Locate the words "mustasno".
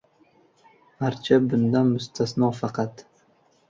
1.95-2.53